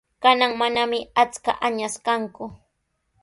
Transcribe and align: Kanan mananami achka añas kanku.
Kanan 0.23 0.51
mananami 0.59 0.99
achka 1.23 1.51
añas 1.67 1.95
kanku. 2.05 2.45